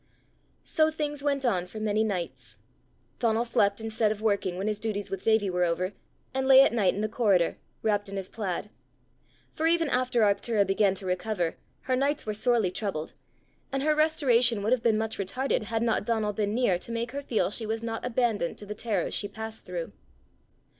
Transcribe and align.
So 0.63 0.89
things 0.89 1.21
went 1.21 1.45
on 1.45 1.67
for 1.67 1.79
many 1.79 2.03
nights. 2.03 2.57
Donal 3.19 3.45
slept 3.45 3.79
instead 3.79 4.11
of 4.11 4.19
working 4.19 4.57
when 4.57 4.65
his 4.65 4.79
duties 4.79 5.11
with 5.11 5.21
Davie 5.23 5.51
were 5.51 5.63
over, 5.63 5.93
and 6.33 6.47
lay 6.47 6.63
at 6.63 6.73
night 6.73 6.95
in 6.95 7.01
the 7.01 7.07
corridor, 7.07 7.57
wrapt 7.83 8.09
in 8.09 8.15
his 8.15 8.27
plaid. 8.27 8.71
For 9.53 9.67
even 9.67 9.89
after 9.91 10.21
Arctura 10.21 10.65
began 10.65 10.95
to 10.95 11.05
recover, 11.05 11.55
her 11.81 11.95
nights 11.95 12.25
were 12.25 12.33
sorely 12.33 12.71
troubled, 12.71 13.13
and 13.71 13.83
her 13.83 13.93
restoration 13.93 14.63
would 14.63 14.71
have 14.71 14.81
been 14.81 14.97
much 14.97 15.19
retarded, 15.19 15.61
had 15.65 15.83
not 15.83 16.03
Donal 16.03 16.33
been 16.33 16.55
near 16.55 16.79
to 16.79 16.91
make 16.91 17.11
her 17.11 17.21
feel 17.21 17.51
she 17.51 17.67
was 17.67 17.83
not 17.83 18.03
abandoned 18.03 18.57
to 18.57 18.65
the 18.65 18.73
terrors 18.73 19.13
she 19.13 19.27
passed 19.27 19.65
through. 19.67 19.91